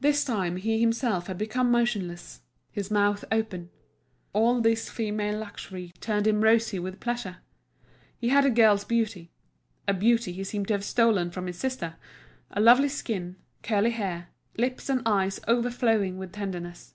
[0.00, 2.40] This time he himself had become motionless,
[2.72, 3.68] his mouth open.
[4.32, 7.36] All this female luxury turned him rosy with pleasure.
[8.16, 12.88] He had a girl's beauty—a beauty he seemed to have stolen from his sister—a lovely
[12.88, 16.94] skin, curly hair, lips and eyes overflowing with tenderness.